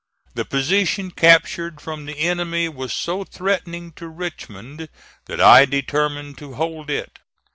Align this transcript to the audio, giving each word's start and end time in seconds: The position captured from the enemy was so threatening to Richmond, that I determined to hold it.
The 0.33 0.45
position 0.45 1.11
captured 1.11 1.79
from 1.79 2.07
the 2.07 2.17
enemy 2.17 2.67
was 2.67 2.91
so 2.91 3.23
threatening 3.23 3.91
to 3.97 4.07
Richmond, 4.07 4.89
that 5.27 5.39
I 5.39 5.65
determined 5.65 6.39
to 6.39 6.55
hold 6.55 6.89
it. 6.89 7.19